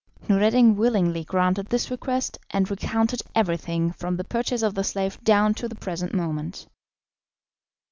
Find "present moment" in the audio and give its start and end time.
5.75-6.65